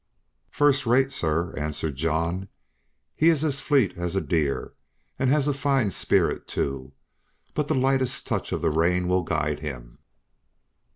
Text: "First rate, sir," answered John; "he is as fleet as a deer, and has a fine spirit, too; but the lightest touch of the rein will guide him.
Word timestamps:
"First 0.49 0.87
rate, 0.87 1.11
sir," 1.11 1.53
answered 1.55 1.95
John; 1.95 2.47
"he 3.15 3.29
is 3.29 3.43
as 3.43 3.59
fleet 3.59 3.95
as 3.95 4.15
a 4.15 4.19
deer, 4.19 4.73
and 5.19 5.29
has 5.29 5.47
a 5.47 5.53
fine 5.53 5.91
spirit, 5.91 6.47
too; 6.47 6.93
but 7.53 7.67
the 7.67 7.75
lightest 7.75 8.25
touch 8.25 8.51
of 8.51 8.63
the 8.63 8.71
rein 8.71 9.07
will 9.07 9.21
guide 9.21 9.59
him. 9.59 9.99